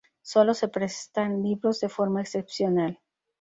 Solo 0.23 0.55
se 0.55 0.67
prestan 0.67 1.43
libros 1.43 1.79
de 1.79 1.87
forma 1.87 2.21
excepcional. 2.21 2.99